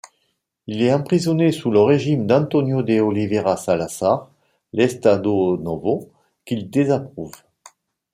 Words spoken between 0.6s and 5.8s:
Il est emprisonné sous le régime d'António de Oliveira Salazar, l'Estado